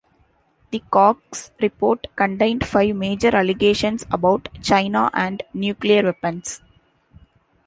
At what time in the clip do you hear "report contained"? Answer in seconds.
1.61-2.65